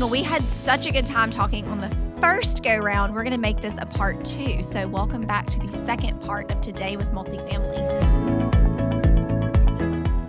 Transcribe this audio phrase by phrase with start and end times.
[0.00, 1.88] Well, we had such a good time talking on the
[2.20, 3.14] first go round.
[3.14, 4.62] We're going to make this a part two.
[4.62, 7.78] So, welcome back to the second part of Today with Multifamily.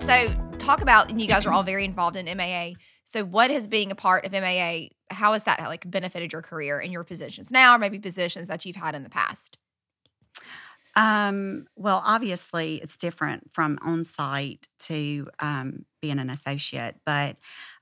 [0.02, 2.80] So, talk about, and you guys are all very involved in MAA.
[3.06, 6.80] So, what has being a part of MAA, how has that like benefited your career
[6.80, 9.58] and your positions now, or maybe positions that you've had in the past?
[10.96, 16.98] Um, well, obviously, it's different from on site to um, being an associate.
[17.06, 17.38] But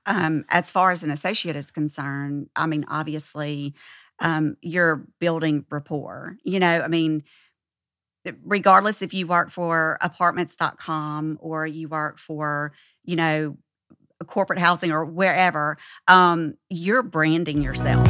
[0.06, 3.74] um, as far as an associate is concerned, I mean, obviously,
[4.20, 6.36] um, you're building rapport.
[6.44, 7.24] You know, I mean,
[8.42, 12.72] regardless if you work for apartments.com or you work for,
[13.04, 13.56] you know,
[14.26, 15.76] corporate housing or wherever,
[16.08, 18.08] um, you're branding yourself.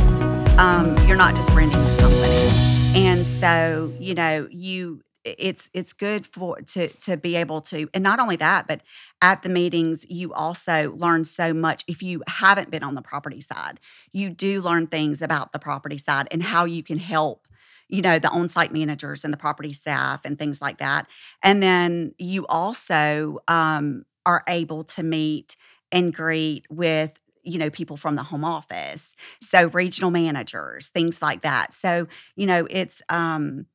[0.59, 6.27] Um, you're not just branding the company and so you know you it's it's good
[6.27, 8.83] for to to be able to and not only that but
[9.23, 13.41] at the meetings you also learn so much if you haven't been on the property
[13.41, 13.81] side.
[14.13, 17.47] You do learn things about the property side and how you can help
[17.89, 21.07] you know the on-site managers and the property staff and things like that.
[21.43, 25.57] And then you also um, are able to meet
[25.93, 31.43] and greet with you know people from the home office so regional managers things like
[31.43, 31.75] that.
[31.75, 33.67] So you know it's um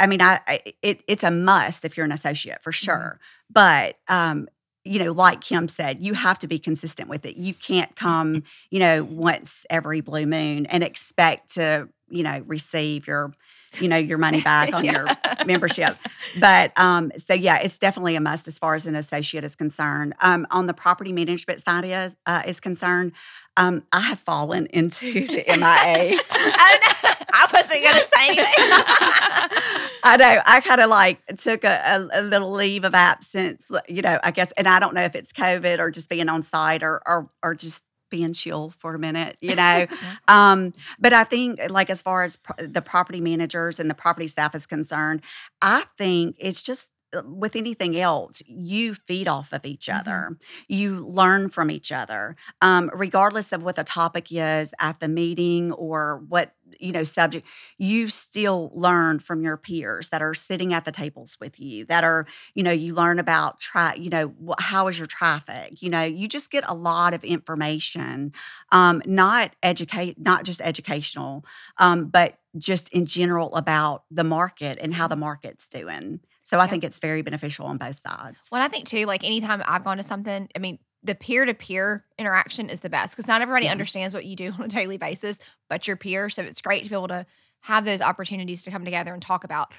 [0.00, 2.84] i mean i, I it, it's a must if you're an associate for mm-hmm.
[2.84, 3.52] sure mm-hmm.
[3.52, 4.48] but um
[4.84, 8.42] you know like kim said you have to be consistent with it you can't come
[8.70, 13.32] you know once every blue moon and expect to you know receive your
[13.80, 14.92] you know your money back on yeah.
[14.92, 15.96] your membership.
[16.38, 20.14] But um so yeah it's definitely a must as far as an associate is concerned.
[20.20, 23.12] Um on the property management side is, uh, is concerned
[23.56, 26.20] um i have fallen into the mia I,
[27.38, 28.54] I wasn't gonna say anything.
[30.04, 30.40] I know.
[30.46, 34.30] I kind of like took a, a, a, little leave of absence you know i
[34.30, 37.28] guess and i don't know if it's covid or just being on site or or,
[37.42, 39.86] or just being chill for a minute, you know.
[40.28, 44.28] um, but I think, like, as far as pro- the property managers and the property
[44.28, 45.22] staff is concerned,
[45.62, 50.00] I think it's just uh, with anything else, you feed off of each mm-hmm.
[50.00, 50.36] other.
[50.68, 55.72] You learn from each other, um, regardless of what the topic is at the meeting
[55.72, 57.46] or what you know subject.
[57.78, 61.84] You still learn from your peers that are sitting at the tables with you.
[61.86, 65.82] That are you know you learn about try you know wh- how is your traffic.
[65.82, 68.32] You know you just get a lot of information,
[68.72, 71.44] um, not educate, not just educational,
[71.78, 76.20] um, but just in general about the market and how the market's doing.
[76.42, 78.40] So I think it's very beneficial on both sides.
[78.52, 81.54] Well, I think too, like anytime I've gone to something, I mean, the peer to
[81.54, 83.72] peer interaction is the best because not everybody yeah.
[83.72, 86.28] understands what you do on a daily basis, but your peer.
[86.28, 87.26] So it's great to be able to
[87.60, 89.72] have those opportunities to come together and talk about,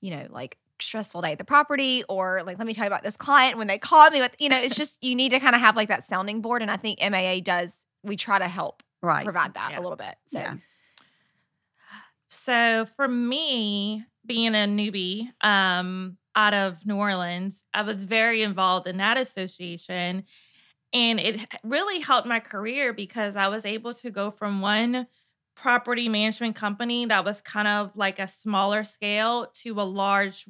[0.00, 3.02] you know, like stressful day at the property or like let me tell you about
[3.02, 5.54] this client when they called me with you know it's just you need to kind
[5.54, 8.82] of have like that sounding board and i think maa does we try to help
[9.00, 9.78] right provide that yeah.
[9.78, 10.54] a little bit so yeah.
[12.28, 18.86] so for me being a newbie um, out of New Orleans, I was very involved
[18.86, 20.24] in that association.
[20.92, 25.06] And it really helped my career because I was able to go from one
[25.54, 30.46] property management company that was kind of like a smaller scale to a large,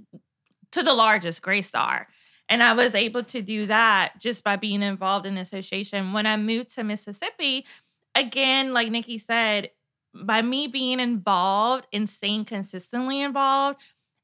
[0.72, 2.06] to the largest, Greystar.
[2.48, 6.12] And I was able to do that just by being involved in association.
[6.12, 7.66] When I moved to Mississippi,
[8.14, 9.70] again, like Nikki said,
[10.14, 13.80] by me being involved and staying consistently involved,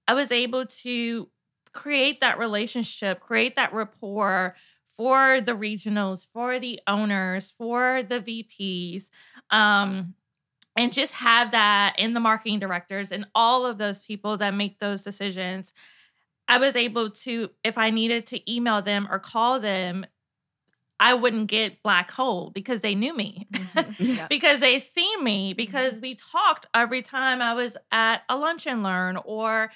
[0.07, 1.29] I was able to
[1.73, 4.55] create that relationship, create that rapport
[4.97, 9.11] for the regionals, for the owners, for the VPs,
[9.51, 10.15] um,
[10.77, 14.79] and just have that in the marketing directors and all of those people that make
[14.79, 15.73] those decisions.
[16.49, 20.07] I was able to, if I needed to email them or call them,
[21.03, 24.05] I wouldn't get black hole because they knew me, mm-hmm.
[24.05, 24.27] yeah.
[24.29, 26.03] because they seen me, because mm-hmm.
[26.03, 29.73] we talked every time I was at a lunch and learn or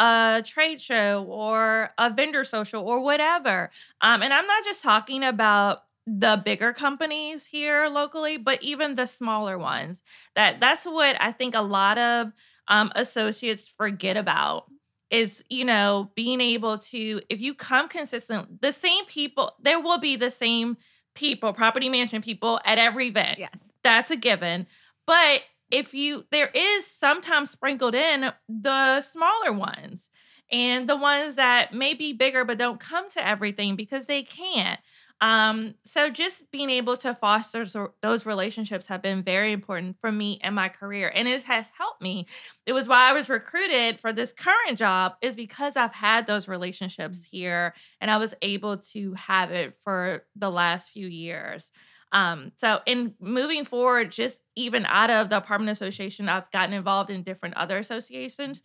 [0.00, 3.70] a trade show or a vendor social or whatever.
[4.00, 9.06] Um, and I'm not just talking about the bigger companies here locally, but even the
[9.06, 10.02] smaller ones.
[10.34, 12.32] That that's what I think a lot of
[12.68, 14.64] um, associates forget about
[15.10, 19.98] is you know being able to if you come consistent the same people there will
[19.98, 20.76] be the same
[21.16, 23.50] people property management people at every event yes
[23.82, 24.68] that's a given
[25.08, 30.08] but if you there is sometimes sprinkled in the smaller ones
[30.52, 34.80] and the ones that may be bigger but don't come to everything because they can't
[35.22, 37.66] um, so just being able to foster
[38.00, 42.00] those relationships have been very important for me in my career, and it has helped
[42.00, 42.26] me.
[42.64, 46.48] It was why I was recruited for this current job is because I've had those
[46.48, 51.70] relationships here, and I was able to have it for the last few years.
[52.12, 57.10] Um, so in moving forward, just even out of the apartment association, I've gotten involved
[57.10, 58.62] in different other associations.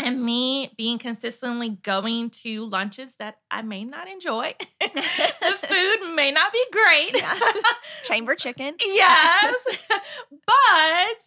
[0.00, 4.54] And me being consistently going to lunches that I may not enjoy.
[4.80, 7.16] the food may not be great.
[7.20, 7.34] Yeah.
[8.04, 8.76] Chamber chicken.
[8.80, 9.78] yes.
[10.46, 11.24] but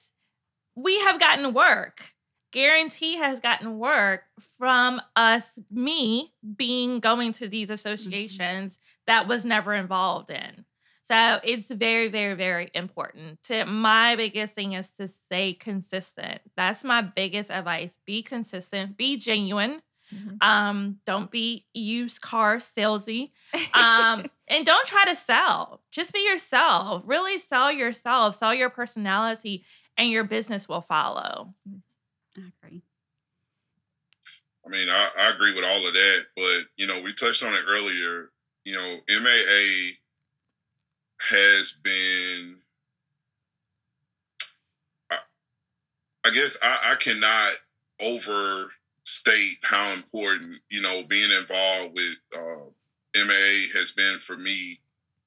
[0.76, 2.14] we have gotten work.
[2.54, 4.24] Guarantee has gotten work
[4.58, 10.66] from us, me being going to these associations that was never involved in.
[11.12, 13.44] So it's very, very, very important.
[13.44, 16.40] To my biggest thing is to stay consistent.
[16.56, 17.98] That's my biggest advice.
[18.06, 19.82] Be consistent, be genuine.
[20.16, 20.42] Mhm.
[20.42, 23.32] Um, don't be used car salesy.
[23.74, 25.82] Um, and don't try to sell.
[25.92, 27.04] Just be yourself.
[27.06, 29.66] Really sell yourself, sell your personality,
[29.98, 31.54] and your business will follow.
[32.38, 32.84] I agree.
[34.66, 37.54] I mean, I, I agree with all of that, but you know, we touched on
[37.54, 38.32] it earlier.
[38.64, 40.01] You know, MAA
[41.30, 42.58] has been.
[45.12, 45.18] I,
[46.26, 47.52] I guess I, I cannot
[48.00, 52.70] overstate how important you know being involved with uh,
[53.16, 54.80] MAA has been for me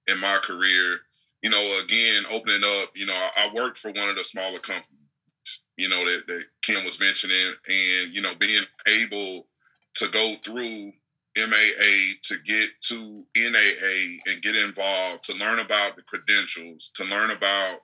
[0.09, 1.01] in my career.
[1.43, 2.91] You know, again, opening up.
[2.97, 4.89] You know, I, I worked for one of the smaller companies
[5.77, 9.47] you know, that, that Kim was mentioning, and you know, being able
[9.95, 10.93] to go through
[11.37, 17.31] MAA to get to NAA and get involved, to learn about the credentials, to learn
[17.31, 17.79] about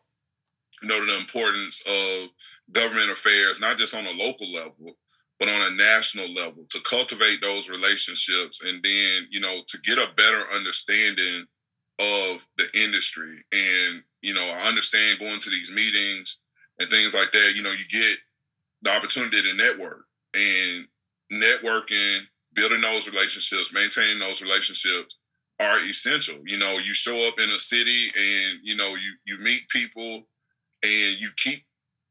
[0.82, 2.29] you know the importance of
[2.73, 4.97] government affairs, not just on a local level,
[5.41, 9.99] but on a national level, to cultivate those relationships and then, you know, to get
[9.99, 11.46] a better understanding
[11.99, 13.37] of the industry.
[13.53, 16.41] And, you know, I understand going to these meetings
[16.79, 18.19] and things like that, you know, you get
[18.82, 20.05] the opportunity to network
[20.35, 20.87] and
[21.32, 22.20] networking,
[22.55, 25.19] building those relationships, maintaining those relationships
[25.61, 26.37] are essential.
[26.44, 30.23] You know, you show up in a city and you know you you meet people
[30.82, 31.64] and you keep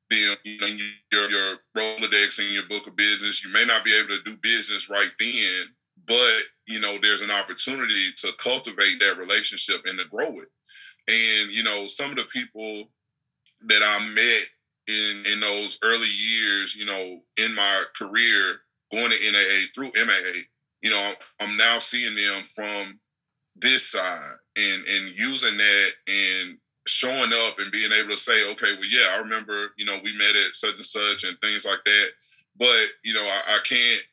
[0.09, 0.67] them, you know,
[1.11, 3.43] your your Rolodex and your book of business.
[3.43, 5.67] You may not be able to do business right then,
[6.07, 10.49] but you know, there's an opportunity to cultivate that relationship and to grow it.
[11.07, 12.89] And you know, some of the people
[13.67, 14.43] that I met
[14.87, 20.39] in in those early years, you know, in my career, going to NAA through MAA,
[20.81, 22.99] you know, I'm now seeing them from
[23.55, 26.57] this side and and using that and
[26.87, 30.15] showing up and being able to say, okay, well, yeah, I remember, you know, we
[30.17, 32.07] met at such and such and things like that.
[32.57, 34.03] But you know, I, I can't.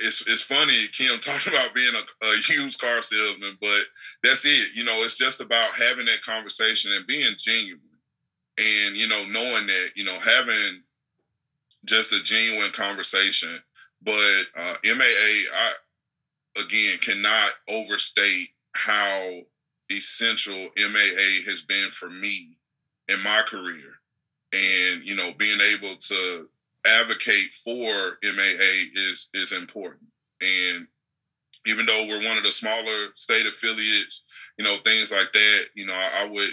[0.00, 3.80] It's it's funny, Kim talking about being a, a used car salesman, but
[4.22, 4.76] that's it.
[4.76, 7.80] You know, it's just about having that conversation and being genuine
[8.58, 10.82] and you know knowing that you know having
[11.84, 13.62] just a genuine conversation
[14.02, 15.72] but uh, maa i
[16.58, 19.40] again cannot overstate how
[19.90, 22.56] essential maa has been for me
[23.08, 23.94] in my career.
[24.52, 26.48] And you know being able to
[26.86, 30.08] advocate for maa is is important.
[30.40, 30.86] And
[31.66, 34.22] even though we're one of the smaller state affiliates
[34.58, 36.50] you know things like that you know i, I would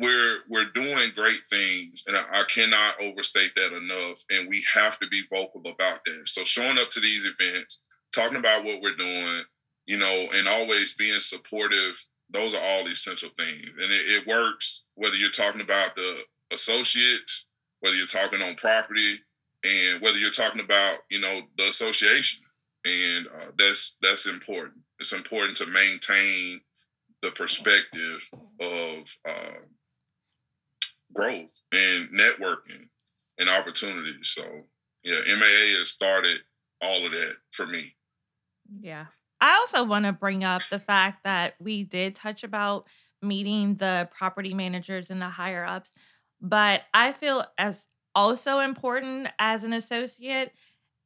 [0.00, 4.98] we're we're doing great things and I, I, cannot overstate that enough and we have
[5.00, 6.22] to be vocal about that.
[6.26, 7.82] So showing up to these events
[8.14, 9.42] talking about what we're doing
[9.86, 12.02] you know and always being supportive
[12.32, 13.66] those are all essential things.
[13.66, 16.18] And it, it works whether you're talking about the
[16.52, 17.46] associates
[17.80, 19.18] whether you're talking on property
[19.64, 22.42] and whether you're talking about you know the association.
[22.84, 24.76] And uh, that's that's important.
[24.98, 26.60] It's important to maintain
[27.22, 28.26] the perspective
[28.60, 29.58] of uh,
[31.14, 32.88] growth and networking
[33.38, 34.28] and opportunities.
[34.28, 34.42] So
[35.04, 36.40] yeah, MAA has started
[36.82, 37.96] all of that for me.
[38.80, 39.06] Yeah.
[39.40, 42.86] I also want to bring up the fact that we did touch about
[43.22, 45.92] meeting the property managers and the higher ups,
[46.40, 50.52] but I feel as also important as an associate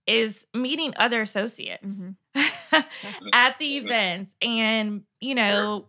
[0.07, 2.17] is meeting other associates Mhm.
[3.33, 5.89] at the events and you know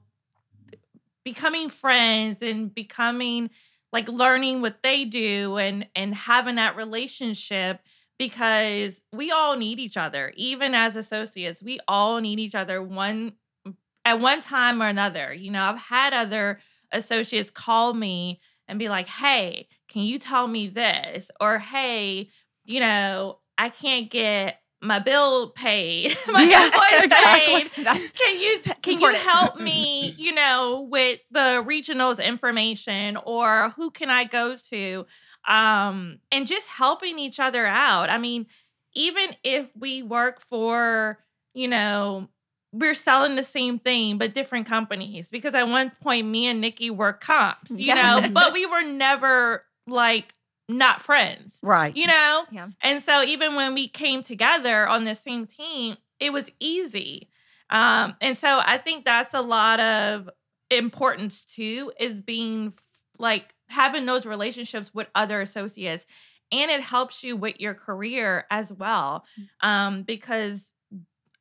[1.24, 3.50] becoming friends and becoming
[3.94, 7.82] like learning what they do and and having that relationship
[8.18, 10.34] because we all need each other.
[10.36, 13.34] Even as associates we all need each other one
[14.06, 15.34] at one time or another.
[15.34, 16.60] You know i've had other
[16.92, 21.32] associates call me and be like hey can you tell me this?
[21.39, 22.30] Or hey
[22.65, 27.63] you know i can't get my bill paid my Yeah, invoice exactly.
[27.65, 33.70] paid That's can you can you help me you know with the regionals information or
[33.72, 35.05] who can i go to
[35.48, 38.46] um and just helping each other out i mean
[38.96, 41.20] even if we work for
[41.53, 42.27] you know
[42.74, 46.91] we're selling the same thing but different companies because at one point me and Nikki
[46.91, 47.96] were comps, you Yeah.
[47.96, 50.35] know, but we were never like
[50.67, 51.95] not friends, Right.
[51.95, 52.45] you know?
[52.51, 52.69] Yeah.
[52.81, 57.29] And so even when we came together on the same team, it was easy.
[57.69, 60.29] Um, and so I think that's a lot of
[60.69, 62.74] importance too, is being
[63.17, 66.05] like having those relationships with other associates.
[66.51, 69.25] And it helps you with your career as well.
[69.62, 70.72] Um, because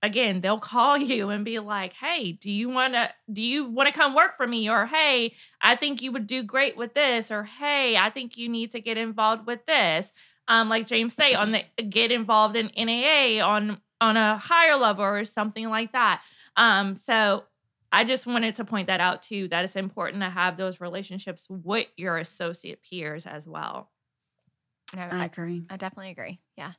[0.04, 3.88] again, they'll call you and be like, "Hey, do you want to do you want
[3.88, 7.30] to come work for me?" or "Hey, I think you would do great with this,"
[7.30, 10.12] or "Hey, I think you need to get involved with this."
[10.48, 15.04] Um, like James say on the get involved in NAA on on a higher level
[15.04, 16.22] or something like that.
[16.56, 17.44] Um, so
[17.92, 19.48] I just wanted to point that out too.
[19.48, 23.90] That it's important to have those relationships with your associate peers as well.
[24.94, 25.66] No, I I, agree.
[25.70, 26.40] I definitely agree.
[26.56, 26.72] Yeah.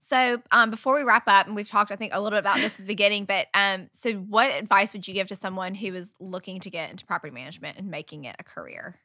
[0.00, 2.56] So um, before we wrap up, and we've talked, I think, a little bit about
[2.56, 5.94] this at the beginning, but um, so what advice would you give to someone who
[5.94, 8.96] is looking to get into property management and making it a career?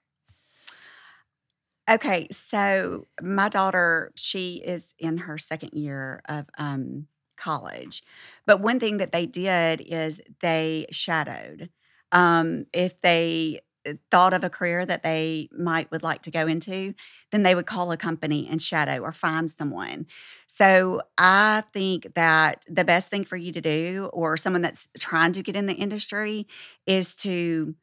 [1.90, 8.04] Okay, so my daughter, she is in her second year of um, college.
[8.46, 11.70] But one thing that they did is they shadowed.
[12.12, 13.62] Um, if they
[14.12, 16.94] thought of a career that they might would like to go into,
[17.32, 20.06] then they would call a company and shadow or find someone.
[20.48, 25.32] So I think that the best thing for you to do, or someone that's trying
[25.34, 26.48] to get in the industry,
[26.86, 27.76] is to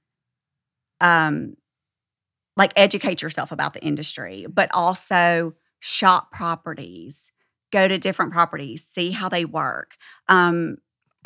[1.01, 1.57] um,
[2.57, 7.33] like educate yourself about the industry, but also shop properties,
[7.73, 9.97] go to different properties, see how they work.
[10.29, 10.79] Um,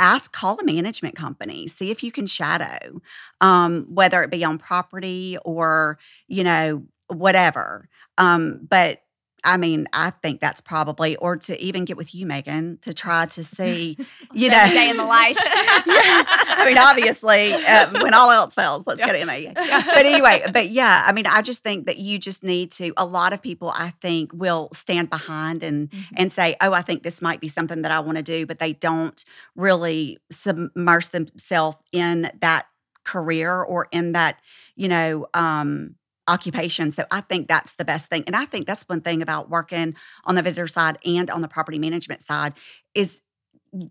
[0.03, 3.01] ask, call a management company, see if you can shadow,
[3.41, 7.89] um, whether it be on property or, you know, whatever.
[8.19, 9.02] Um, but
[9.45, 13.27] I mean, I think that's probably, or to even get with you, Megan, to try
[13.27, 13.97] to see,
[14.33, 15.37] you know, day in the life.
[15.87, 16.23] yeah.
[16.27, 19.53] I mean, obviously, uh, when all else fails, let's get MA.
[19.55, 22.93] But anyway, but yeah, I mean, I just think that you just need to.
[22.97, 26.05] A lot of people, I think, will stand behind and Mhm.
[26.17, 28.59] and say, "Oh, I think this might be something that I want to do," but
[28.61, 29.25] they don't
[29.57, 32.67] really submerge themselves in that
[33.05, 34.39] career or in that,
[34.77, 35.97] you know, um,
[36.33, 36.91] occupation.
[36.91, 38.25] So I think that's the best thing.
[38.27, 41.49] And I think that's one thing about working on the vendor side and on the
[41.49, 42.55] property management side
[42.95, 43.21] is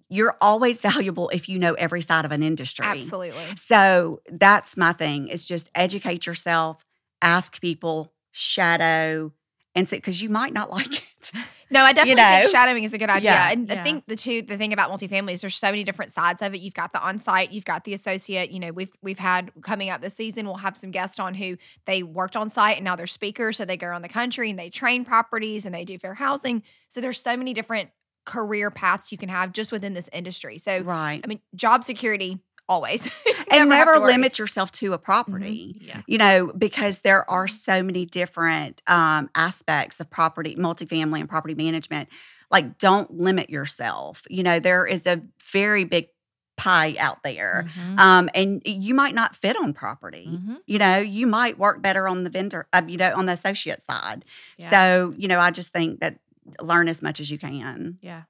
[0.09, 2.85] you're always valuable if you know every side of an industry.
[2.85, 3.55] Absolutely.
[3.55, 6.85] So that's my thing is just educate yourself,
[7.21, 9.31] ask people, shadow,
[9.75, 11.31] and say because you might not like it.
[11.71, 12.39] No, I definitely know?
[12.41, 13.31] think shadowing is a good idea.
[13.31, 13.51] Yeah.
[13.51, 16.41] And I think the two the thing about multifamily is there's so many different sides
[16.41, 16.59] of it.
[16.59, 18.51] You've got the on-site, you've got the associate.
[18.51, 21.57] You know, we've we've had coming up this season, we'll have some guests on who
[21.85, 23.57] they worked on site and now they're speakers.
[23.57, 26.63] So they go around the country and they train properties and they do fair housing.
[26.89, 27.89] So there's so many different
[28.25, 30.57] career paths you can have just within this industry.
[30.57, 31.21] So Right.
[31.23, 32.39] I mean, job security
[32.71, 33.09] always.
[33.51, 35.75] And have never limit yourself to a property.
[35.81, 36.03] Yeah.
[36.07, 41.53] You know, because there are so many different um, aspects of property, multifamily and property
[41.53, 42.07] management.
[42.49, 44.21] Like, don't limit yourself.
[44.29, 46.07] You know, there is a very big
[46.55, 47.67] pie out there.
[47.77, 47.99] Mhm.
[47.99, 50.29] Um, and you might not fit on property.
[50.31, 50.59] Mhm.
[50.65, 53.81] You know, you might work better on the vendor, uh, you know, on the associate
[53.81, 54.23] side.
[54.59, 54.69] Yeah.
[54.69, 56.19] So, you know, I just think that
[56.61, 57.97] learn as much as you can.
[58.01, 58.21] Yeah.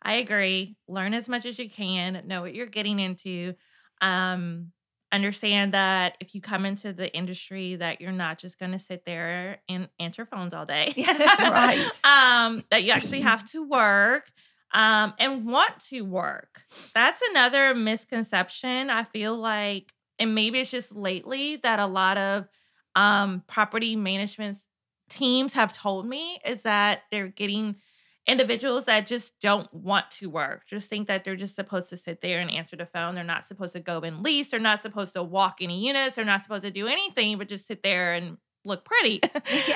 [0.00, 0.76] I agree.
[0.88, 3.54] Learn as much as you can, know what you're getting into.
[4.02, 4.72] Um,
[5.12, 9.04] understand that if you come into the industry that you're not just going to sit
[9.04, 10.92] there and answer phones all day.
[11.38, 11.90] Right.
[12.04, 14.30] Um, that you actually have to work
[14.74, 16.62] um and want to work.
[16.94, 18.88] That's another misconception.
[18.88, 22.48] I feel like and maybe it's just lately that a lot of
[22.96, 24.56] um property management
[25.10, 27.76] teams have told me is that they're getting
[28.26, 32.20] individuals that just don't want to work just think that they're just supposed to sit
[32.20, 35.12] there and answer the phone they're not supposed to go and lease they're not supposed
[35.12, 38.36] to walk any units they're not supposed to do anything but just sit there and
[38.64, 39.20] look pretty.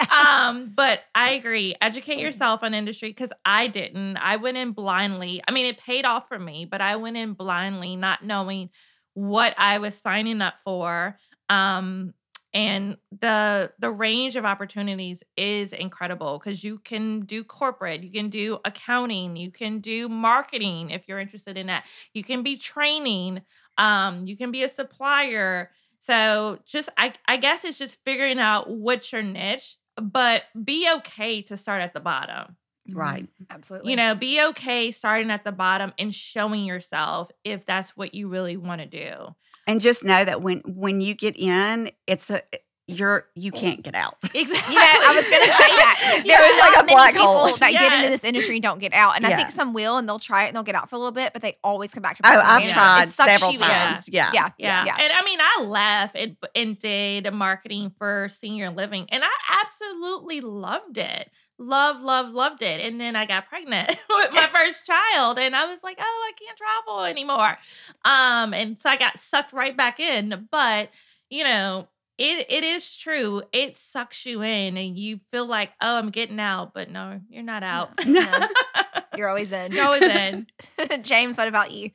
[0.24, 5.42] Um but i agree educate yourself on industry because i didn't i went in blindly
[5.46, 8.70] i mean it paid off for me but i went in blindly not knowing
[9.14, 12.14] what i was signing up for um
[12.56, 18.30] and the the range of opportunities is incredible because you can do corporate you can
[18.30, 21.84] do accounting you can do marketing if you're interested in that.
[22.14, 23.42] You can be training
[23.76, 25.70] um you can be a supplier.
[26.00, 31.42] So just I, I guess it's just figuring out what's your niche but be okay
[31.42, 32.56] to start at the bottom.
[32.92, 33.28] Right.
[33.50, 33.90] Absolutely.
[33.90, 38.28] you know be okay starting at the bottom and showing yourself if that's what you
[38.28, 39.34] really want to do
[39.66, 42.42] And just know that when when you get in, it's a
[42.88, 44.14] you're you can't get out.
[44.32, 44.74] Exactly.
[44.74, 45.92] You know, I was going to say that.
[46.24, 47.56] Yeah, There it's are like a many black people hole.
[47.56, 49.16] that get into this industry and don't get out.
[49.16, 50.98] And I think some will and they'll try it and they'll get out for a
[51.00, 53.58] little bit, but they always come back to Oh, I've tried It sucks several you
[53.58, 53.64] in.
[53.64, 54.08] times.
[54.08, 54.30] Yeah.
[54.32, 54.50] Yeah.
[54.56, 54.84] Yeah.
[54.84, 54.96] Yeah.
[55.00, 60.40] And I mean, I left and, and did marketing for senior living, and I absolutely
[60.42, 61.28] loved it.
[61.58, 62.80] Love, love, loved it.
[62.80, 66.32] And then I got pregnant with my first child, and I was like, oh, I
[66.38, 67.58] can't travel anymore.
[68.04, 70.48] Um, and so I got sucked right back in.
[70.50, 70.90] But,
[71.30, 73.42] you know, it it is true.
[73.52, 77.42] It sucks you in, and you feel like, oh, I'm getting out, but no, you're
[77.42, 77.92] not out.
[78.06, 78.48] No.
[79.16, 79.72] You're always in.
[79.72, 80.46] you're always in.
[81.02, 81.90] James, what about you?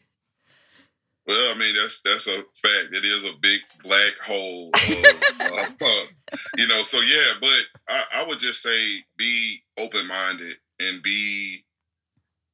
[1.31, 2.89] Well, I mean that's that's a fact.
[2.91, 4.69] It is a big black hole.
[4.73, 6.05] Of, uh,
[6.57, 11.63] you know, so yeah, but I, I would just say be open minded and be,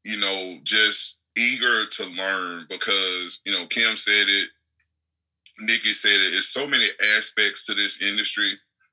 [0.03, 4.49] you know, just eager to learn because you know Kim said it,
[5.59, 6.35] Nikki said it.
[6.35, 6.85] It's so many
[7.17, 8.51] aspects to this industry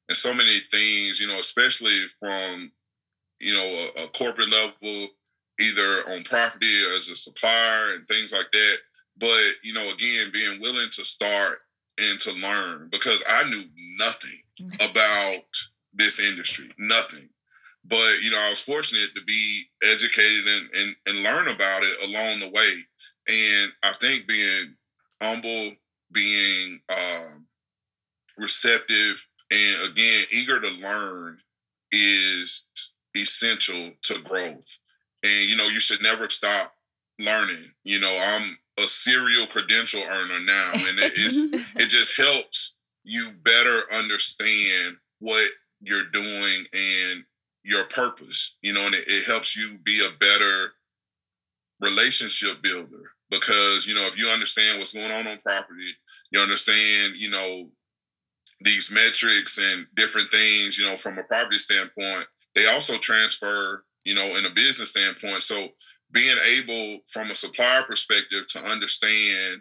[0.08, 1.20] and so many things.
[1.20, 2.72] You know, especially from
[3.38, 5.08] you know a, a corporate level,
[5.60, 8.76] either on property or as a supplier and things like that
[9.18, 11.58] but you know again being willing to start
[11.98, 13.62] and to learn because i knew
[13.98, 14.42] nothing
[14.80, 15.44] about
[15.94, 17.28] this industry nothing.
[17.86, 21.96] But you know i was fortunate to be educated and, and and learn about it
[22.08, 22.72] along the way.
[23.28, 24.74] And i think being
[25.20, 25.72] humble
[26.12, 27.46] being um
[28.38, 31.38] receptive and again eager to learn
[31.92, 32.64] is
[33.16, 34.78] essential to growth.
[35.22, 36.74] And you know you should never stop
[37.18, 37.70] learning.
[37.84, 43.32] You know i'm a serial credential earner now and it is it just helps you
[43.44, 45.46] better understand what
[45.80, 47.24] you're doing and
[47.64, 50.72] your purpose you know and it, it helps you be a better
[51.80, 55.90] relationship builder because you know if you understand what's going on on property
[56.32, 57.68] you understand you know
[58.60, 64.14] these metrics and different things you know from a property standpoint they also transfer you
[64.14, 65.42] know in a business standpoint.
[65.42, 65.68] So
[66.14, 69.60] being able from a supplier perspective to understand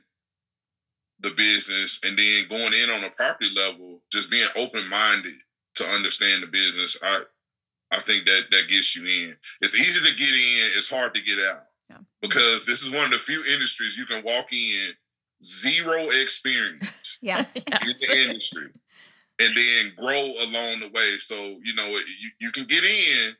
[1.19, 5.33] the business and then going in on a property level just being open-minded
[5.75, 7.21] to understand the business i
[7.91, 11.21] i think that that gets you in it's easy to get in it's hard to
[11.23, 11.97] get out Yeah.
[12.21, 14.91] because this is one of the few industries you can walk in
[15.41, 17.45] zero experience Yeah.
[17.55, 17.63] in
[17.99, 18.67] the industry
[19.39, 23.33] and then grow along the way so you know you, you can get in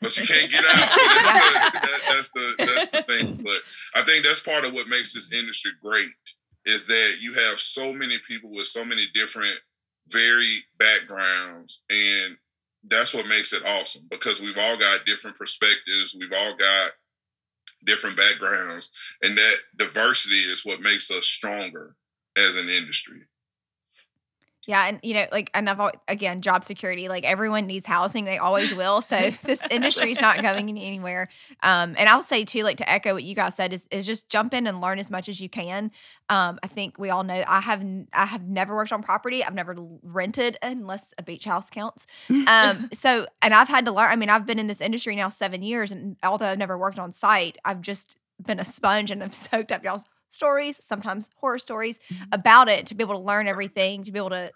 [0.00, 0.92] but you can't get out.
[0.92, 3.40] So that's, the, that, that's the that's the thing.
[3.42, 3.60] But
[3.94, 6.10] I think that's part of what makes this industry great
[6.64, 9.58] is that you have so many people with so many different,
[10.08, 12.36] varied backgrounds, and
[12.88, 16.14] that's what makes it awesome because we've all got different perspectives.
[16.18, 16.92] We've all got
[17.84, 18.90] different backgrounds,
[19.22, 21.94] and that diversity is what makes us stronger
[22.36, 23.22] as an industry.
[24.66, 27.08] Yeah, and you know, like, and I've al- again, job security.
[27.08, 29.00] Like everyone needs housing; they always will.
[29.00, 31.28] So this industry is not going anywhere.
[31.62, 34.28] Um, and I'll say too, like to echo what you guys said, is is just
[34.28, 35.92] jump in and learn as much as you can.
[36.28, 37.44] Um, I think we all know.
[37.46, 39.44] I have I have never worked on property.
[39.44, 42.06] I've never rented unless a beach house counts.
[42.28, 44.10] Um, so and I've had to learn.
[44.10, 46.98] I mean, I've been in this industry now seven years, and although I've never worked
[46.98, 51.58] on site, I've just been a sponge and have soaked up y'all's stories, sometimes horror
[51.58, 52.24] stories mm-hmm.
[52.32, 54.52] about it to be able to learn everything, to be able to,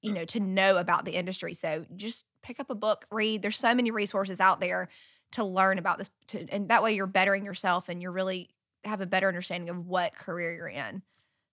[0.00, 1.54] you know, to know about the industry.
[1.54, 3.42] So just pick up a book, read.
[3.42, 4.88] There's so many resources out there
[5.32, 8.50] to learn about this, to, and that way you're bettering yourself and you're really
[8.84, 11.02] have a better understanding of what career you're in.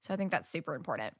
[0.02, 1.14] So I think that's super important.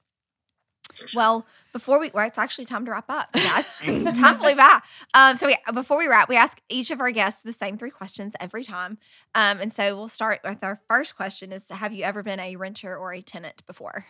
[0.94, 1.20] For sure.
[1.20, 3.68] Well, before we, well, it's actually time to wrap up, guys.
[4.16, 4.80] time flew by.
[5.14, 7.92] Um, so we, before we wrap, we ask each of our guests the same three
[7.92, 8.98] questions every time.
[9.36, 12.56] Um, and so we'll start with our first question: Is Have you ever been a
[12.56, 14.06] renter or a tenant before?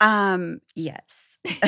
[0.00, 1.38] Um, yes.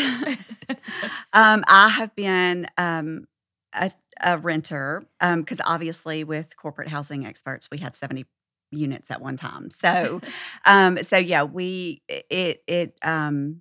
[1.32, 3.28] um, I have been um,
[3.72, 8.26] a, a renter because obviously with corporate housing experts, we had 70
[8.76, 9.70] units at one time.
[9.70, 10.20] So,
[10.66, 13.60] um, so yeah, we it it um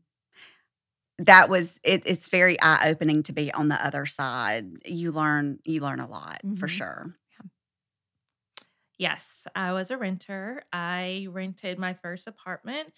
[1.19, 4.67] that was it, it's very eye opening to be on the other side.
[4.85, 6.67] You learn you learn a lot for Mhm.
[6.67, 7.15] sure.
[8.97, 10.63] Yes, I was a renter.
[10.71, 12.93] I rented my first apartment.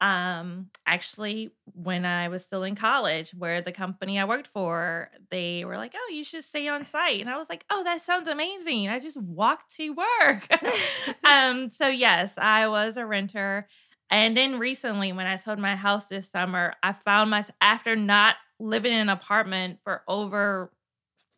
[0.00, 5.64] Um, actually, when I was still in college, where the company I worked for, they
[5.64, 8.28] were like, "Oh, you should stay on site," and I was like, "Oh, that sounds
[8.28, 10.48] amazing." I just walked to work.
[11.24, 13.68] um, so yes, I was a renter.
[14.10, 18.36] And then recently, when I sold my house this summer, I found my after not
[18.60, 20.70] living in an apartment for over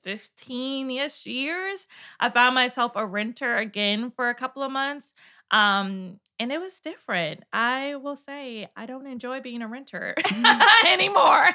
[0.04, 1.86] 15 ish years,
[2.20, 5.12] I found myself a renter again for a couple of months.
[5.50, 7.42] Um, and it was different.
[7.52, 10.66] I will say I don't enjoy being a renter Mm.
[10.86, 11.48] anymore.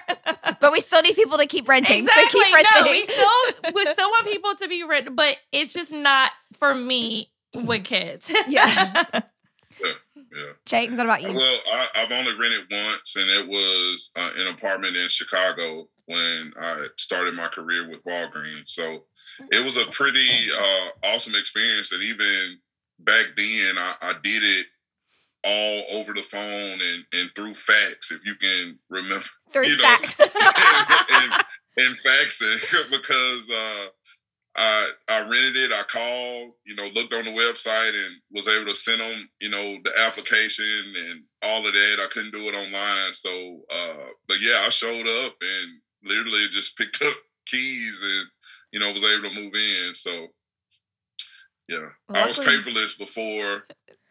[0.60, 2.00] But we still need people to keep renting.
[2.04, 2.24] exactly.
[2.40, 2.84] So keep renting.
[2.86, 6.74] No, we still we still want people to be rent, but it's just not for
[6.76, 8.32] me with kids.
[8.48, 9.04] Yeah.
[10.36, 10.54] Yeah.
[10.66, 11.32] James, what about you?
[11.34, 16.54] Well, I, I've only rented once, and it was uh, an apartment in Chicago when
[16.60, 18.70] I started my career with Walgreens.
[18.70, 19.04] So
[19.52, 21.92] it was a pretty uh, awesome experience.
[21.92, 22.58] And even
[23.00, 24.66] back then, I, I did it
[25.44, 29.84] all over the phone and, and through fax, if you can remember, Three you know,
[29.84, 30.20] facts.
[30.20, 31.44] and,
[31.78, 33.88] and faxing because uh,
[34.56, 35.72] I I rented it.
[35.72, 39.50] I called, you know, looked on the website and was able to send them, you
[39.50, 41.98] know, the application and all of that.
[42.00, 46.78] I couldn't do it online, so uh, but yeah, I showed up and literally just
[46.78, 48.28] picked up keys and
[48.72, 49.94] you know was able to move in.
[49.94, 50.28] So
[51.68, 53.64] yeah, I was paperless before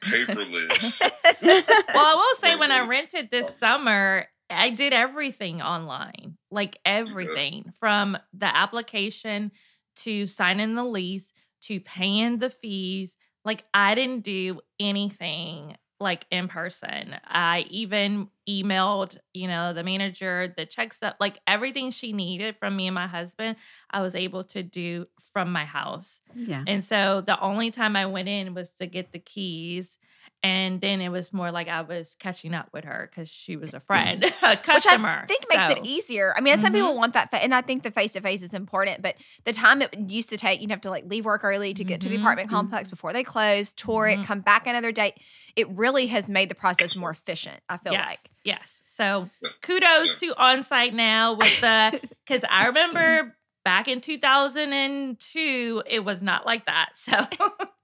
[0.02, 1.00] paperless.
[1.42, 7.72] well, I will say when I rented this summer, I did everything online, like everything
[7.78, 9.52] from the application
[9.96, 13.16] to signing the lease to paying the fees.
[13.44, 17.16] Like I didn't do anything like in person.
[17.24, 22.76] I even emailed, you know, the manager, the check stuff, like everything she needed from
[22.76, 23.56] me and my husband,
[23.90, 26.20] I was able to do from my house.
[26.34, 26.64] Yeah.
[26.66, 29.98] And so the only time I went in was to get the keys.
[30.44, 33.74] And then it was more like I was catching up with her because she was
[33.74, 35.24] a friend, a customer.
[35.28, 36.34] Which I think makes it easier.
[36.36, 36.76] I mean, some Mhm.
[36.76, 39.02] people want that, fa- and I think the face to face is important.
[39.02, 41.84] But the time it used to take, you'd have to like leave work early to
[41.84, 42.22] get to the Mhm.
[42.22, 44.24] apartment complex before they close, tour it, Mhm.
[44.26, 45.14] come back another day.
[45.54, 47.60] It really has made the process more efficient.
[47.68, 48.18] I feel yes, like.
[48.42, 48.80] yes.
[48.96, 49.30] So
[49.62, 56.20] kudos to on site now with the because I remember back in 2002, it was
[56.22, 56.90] not like that.
[56.96, 57.26] So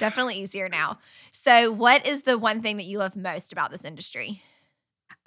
[0.00, 0.98] Definitely easier now.
[1.30, 4.42] So, what is the one thing that you love most about this industry?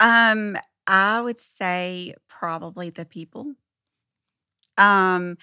[0.00, 0.56] Um,
[0.86, 3.54] I would say probably the people.
[4.78, 5.36] Um,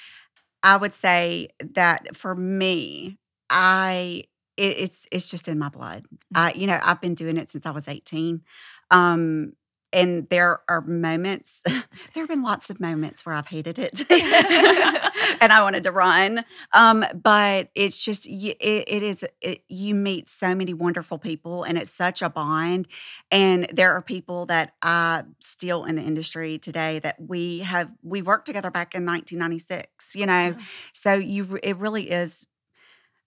[0.63, 4.26] I would say that for me, I
[4.58, 6.06] it, it's it's just in my blood.
[6.36, 8.44] I you know I've been doing it since I was eighteen.
[8.91, 9.54] Um,
[9.93, 11.62] and there are moments.
[11.65, 11.84] there
[12.15, 13.99] have been lots of moments where I've hated it,
[15.41, 16.43] and I wanted to run.
[16.73, 21.77] Um, but it's just it, it is it, you meet so many wonderful people, and
[21.77, 22.88] it's such a bond.
[23.32, 28.21] And there are people that I still in the industry today that we have we
[28.21, 30.15] worked together back in 1996.
[30.15, 30.56] You know,
[30.93, 32.45] so you it really is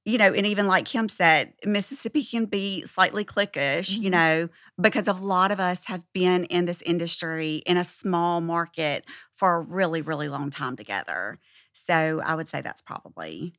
[0.04, 4.10] you know and even like kim said mississippi can be slightly cliquish you Mhm.
[4.10, 4.48] know
[4.80, 9.54] because a lot of us have been in this industry in a small market for
[9.56, 11.38] a really really long time together
[11.72, 13.54] so i would say that's probably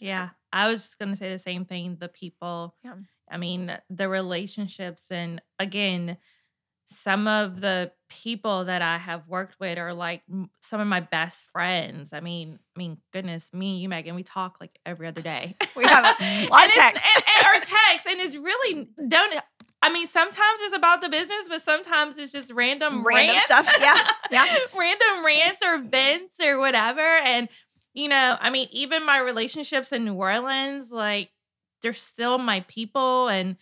[0.00, 1.96] Yeah, I was just gonna say the same thing.
[1.96, 2.76] The people.
[2.84, 2.96] Yeah.
[3.30, 6.16] I mean, the relationships, and again,
[6.90, 11.00] some of the people that I have worked with are like m- some of my
[11.00, 12.12] best friends.
[12.14, 15.54] I mean, I mean, goodness, me, you, Megan, we talk like every other day.
[15.76, 16.08] We have a
[16.50, 17.04] lot of it's- text.
[17.14, 19.38] and, and our text, and it's really don't.
[19.80, 23.44] I mean, sometimes it's about the business, but sometimes it's just random, Random rants.
[23.46, 24.44] stuff, yeah, yeah.
[24.76, 27.00] random rants or vents or whatever.
[27.00, 27.48] And
[27.94, 31.30] you know, I mean, even my relationships in New Orleans, like
[31.82, 33.56] they're still my people, and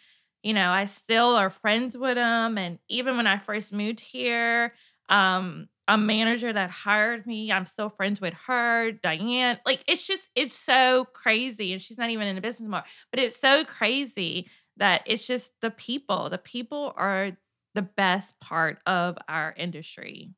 [0.47, 2.57] you know, I still are friends with them.
[2.57, 4.75] And even when I first moved here,
[5.09, 9.59] um, a manager that hired me, I'm still friends with her, Diane.
[9.67, 12.85] Like it's just it's so crazy, and she's not even in the business anymore.
[13.11, 16.31] But it's so crazy that it's just the people.
[16.31, 17.33] The people are
[17.75, 20.31] the best part of our industry.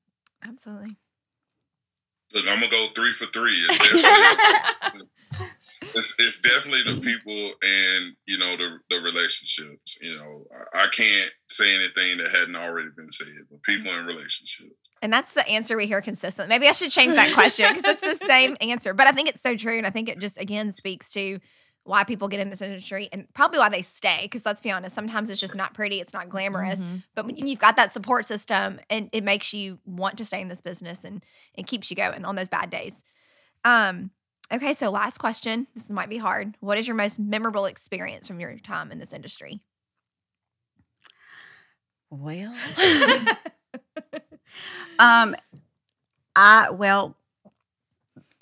[0.42, 0.96] Absolutely.
[2.32, 3.62] Look, I'm gonna go three for three.
[5.80, 9.98] It's definitely, it's, it's definitely the people and you know the the relationships.
[10.00, 13.28] You know, I, I can't say anything that hadn't already been said.
[13.50, 14.72] But people and relationships.
[15.00, 16.48] And that's the answer we hear consistently.
[16.48, 18.94] Maybe I should change that question because it's the same answer.
[18.94, 19.78] But I think it's so true.
[19.78, 21.38] And I think it just, again, speaks to
[21.84, 24.18] why people get in this industry and probably why they stay.
[24.22, 26.80] Because let's be honest, sometimes it's just not pretty, it's not glamorous.
[26.80, 27.04] Mhm.
[27.14, 30.48] But when you've got that support system and it makes you want to stay in
[30.48, 33.02] this business and, it keeps you going on those bad days.
[33.64, 34.10] Um,
[34.52, 35.66] okay, so last question.
[35.74, 36.56] This might be hard.
[36.60, 39.60] What is your most memorable experience from your time in this industry?
[42.10, 42.54] well
[44.98, 45.36] um
[46.34, 47.14] i well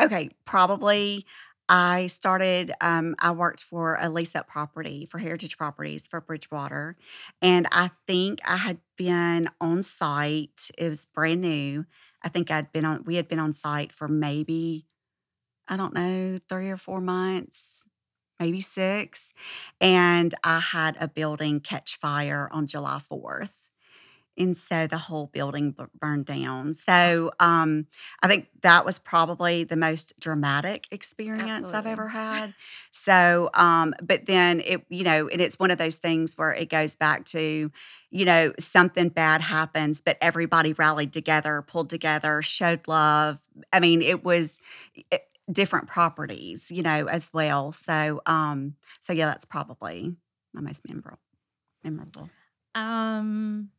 [0.01, 1.27] okay probably
[1.69, 6.97] i started um i worked for a lease up property for heritage properties for bridgewater
[7.42, 11.85] and i think i had been on site it was brand new
[12.23, 14.87] i think i'd been on we had been on site for maybe
[15.69, 17.85] i don't know three or four months
[18.39, 19.33] maybe six,
[19.81, 23.53] and I had a building catch fire on July 4th.
[24.39, 26.75] And so the whole building b- burned down.
[26.75, 27.87] So um,
[28.23, 32.53] I think that was probably the most dramatic experience I've ever had.
[32.91, 36.69] So, um, but then it, you know, and it's one of those things where it
[36.69, 37.71] goes back to,
[38.11, 43.41] you know, something bad happens, but everybody rallied together, pulled together, showed love.
[43.73, 44.61] I mean, it was
[45.11, 47.73] it, different properties, you know, as well.
[47.73, 50.15] So, um, so yeah, that's probably
[50.53, 51.19] my most memorable.
[51.85, 52.29] Memorable.
[52.75, 53.71] Um,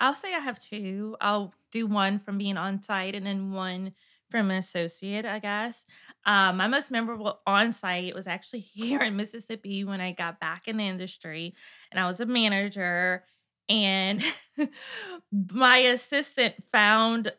[0.00, 1.16] I'll say I have two.
[1.20, 3.92] I'll do one from being on site and then one
[4.30, 5.84] from an associate, I guess.
[6.24, 10.68] Um, my most memorable on site was actually here in Mississippi when I got back
[10.68, 11.54] in the industry
[11.90, 13.24] and I was a manager.
[13.68, 14.22] And
[15.32, 17.32] my assistant found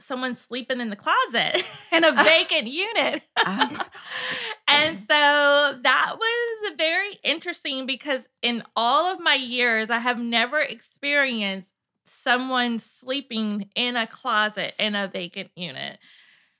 [0.00, 3.22] someone sleeping in the closet in a vacant unit.
[3.46, 3.86] Oh
[4.68, 10.58] and so that was very interesting because in all of my years, I have never
[10.60, 11.72] experienced
[12.06, 15.98] someone sleeping in a closet in a vacant unit.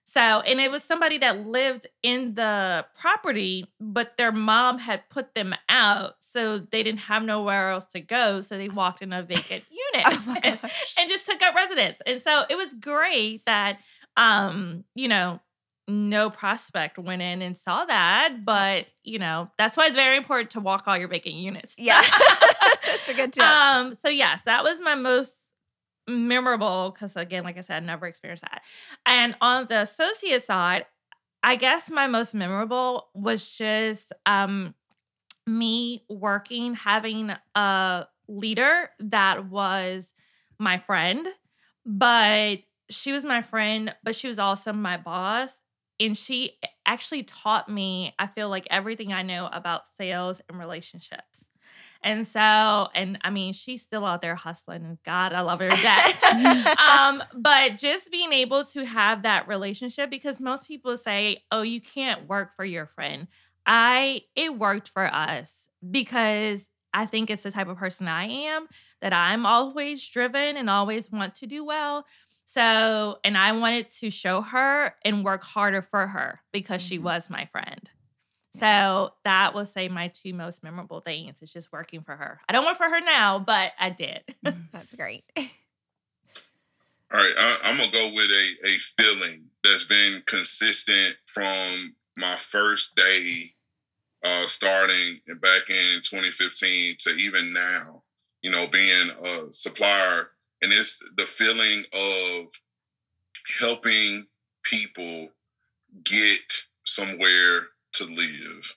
[0.05, 5.35] So, and it was somebody that lived in the property, but their mom had put
[5.35, 6.17] them out.
[6.30, 8.40] So they didn't have nowhere else to go.
[8.40, 9.64] So they walked in a vacant
[9.94, 10.58] unit Oh and,
[10.98, 11.98] and just took up residence.
[12.06, 13.78] And so it was great that,
[14.16, 15.40] um, you know,
[15.86, 18.44] no prospect went in and saw that.
[18.44, 21.74] But, you know, that's why it's very important to walk all your vacant units.
[21.78, 22.02] Yeah.
[22.86, 23.42] That's a good tip.
[23.42, 25.34] Um, so yes, that was my most
[26.06, 28.62] memorable because again, like I said, I never experienced that.
[29.06, 30.84] And on the associate side,
[31.42, 34.74] I guess my most memorable was just um
[35.48, 40.12] me working, having a leader that was
[40.58, 41.26] my friend,
[41.87, 42.58] but
[42.90, 45.62] she was my friend, but she was also my boss.
[46.00, 46.52] And she
[46.87, 51.44] actually taught me, I feel like everything I know about sales and relationships.
[52.02, 55.68] And so, and I mean, she's still out there hustling, and God, I love her
[55.68, 56.22] to death.
[56.78, 61.80] um, but just being able to have that relationship because most people say, "Oh, you
[61.80, 63.26] can't work for your friend."
[63.68, 68.68] I it worked for us because I think it's the type of person I am
[69.02, 72.07] that I'm always driven and always want to do well.
[72.46, 77.02] So, and I wanted to show her and work harder for her because she Mhm.
[77.04, 77.90] was my friend.
[78.54, 82.40] So that will say my two most memorable things is just working for her.
[82.48, 84.22] I don't work for her now, but I did.
[84.72, 85.24] That's great.
[85.37, 92.37] All right, I, I'm gonna go with a a feeling that's been consistent from my
[92.37, 93.54] first day,
[94.24, 98.02] uh, starting back in 2015 to even now.
[98.42, 100.28] You know, being a supplier,
[100.62, 102.46] and it's the feeling of
[103.59, 104.26] helping
[104.62, 105.28] people
[106.04, 106.40] get
[106.85, 108.74] somewhere to live.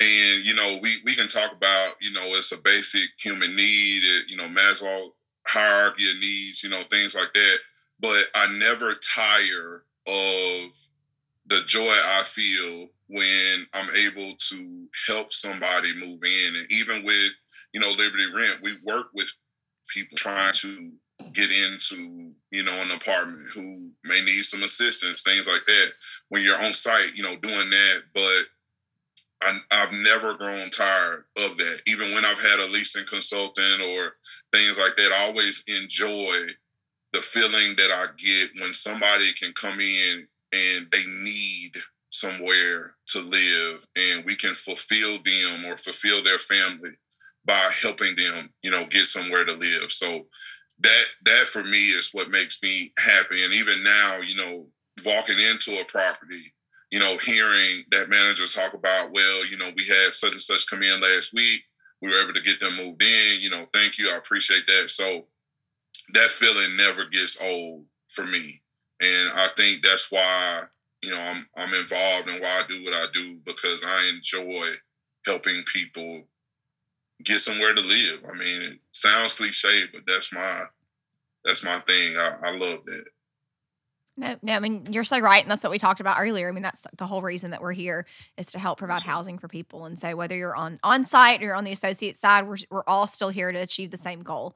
[0.00, 4.02] And you know, we we can talk about you know it's a basic human need.
[4.28, 5.08] You know, Maslow
[5.46, 6.62] hierarchy of needs.
[6.62, 7.58] You know, things like that
[8.00, 10.88] but I never tire of
[11.50, 16.56] the joy I feel when I'm able to help somebody move in.
[16.56, 17.32] And even with,
[17.74, 19.30] you know, Liberty Rent, we work with
[19.88, 20.92] people trying to
[21.32, 25.88] get into, you know, an apartment who may need some assistance, things like that.
[26.28, 28.02] When you're on site, you know, doing that.
[28.14, 28.44] But
[29.42, 31.80] I, I've never grown tired of that.
[31.86, 34.12] Even when I've had a leasing consultant or
[34.52, 36.46] things like that, I always enjoy
[37.12, 41.72] the feeling that I get when somebody can come in and they need
[42.10, 46.90] somewhere to live and we can fulfill them or fulfill their family
[47.44, 49.90] by helping them, you know, get somewhere to live.
[49.90, 50.26] So
[50.80, 53.44] that that for me is what makes me happy.
[53.44, 54.66] And even now, you know,
[55.04, 56.52] walking into a property,
[56.90, 60.68] you know, hearing that manager talk about, well, you know, we had such and such
[60.68, 61.62] come in last week.
[62.02, 63.40] We were able to get them moved in.
[63.40, 64.10] You know, thank you.
[64.10, 64.90] I appreciate that.
[64.90, 65.26] So
[66.14, 68.62] that feeling never gets old for me.
[69.00, 70.64] And I think that's why,
[71.02, 74.66] you know, I'm I'm involved and why I do what I do because I enjoy
[75.26, 76.22] helping people
[77.24, 78.20] get somewhere to live.
[78.28, 80.64] I mean, it sounds cliche, but that's my
[81.44, 82.16] that's my thing.
[82.16, 83.04] I, I love that.
[84.16, 85.42] No, no, I mean, you're so right.
[85.42, 86.48] And that's what we talked about earlier.
[86.48, 88.04] I mean, that's the whole reason that we're here
[88.36, 89.10] is to help provide mm-hmm.
[89.10, 89.86] housing for people.
[89.86, 93.06] And so whether you're on on site or on the associate side, we're, we're all
[93.06, 94.54] still here to achieve the same goal.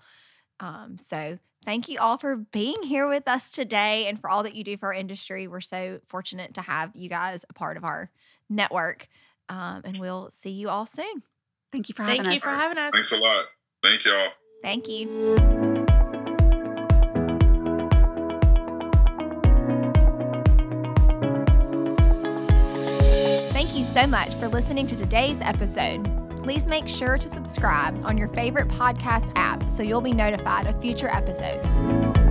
[0.61, 4.55] Um, so thank you all for being here with us today and for all that
[4.55, 5.49] you do for our industry.
[5.49, 8.11] We're so fortunate to have you guys a part of our
[8.49, 9.09] network.
[9.49, 11.23] Um, and we'll see you all soon.
[11.73, 12.27] Thank you for having us.
[12.27, 12.55] Thank you us.
[12.55, 12.93] for having us.
[12.93, 13.47] Thanks a lot.
[13.83, 14.29] Thank y'all.
[14.63, 15.37] Thank you.
[23.53, 26.24] Thank you so much for listening to today's episode.
[26.45, 30.79] Please make sure to subscribe on your favorite podcast app so you'll be notified of
[30.79, 32.24] future episodes.